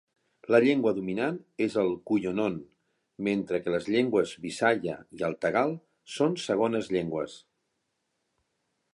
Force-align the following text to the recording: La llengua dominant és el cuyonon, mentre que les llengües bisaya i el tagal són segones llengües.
La 0.53 0.59
llengua 0.61 0.91
dominant 0.99 1.35
és 1.65 1.73
el 1.81 1.91
cuyonon, 2.11 2.55
mentre 3.27 3.59
que 3.65 3.73
les 3.75 3.89
llengües 3.95 4.33
bisaya 4.45 4.95
i 5.19 5.21
el 5.27 5.37
tagal 5.47 5.75
són 6.15 6.33
segones 6.45 6.89
llengües. 6.97 7.37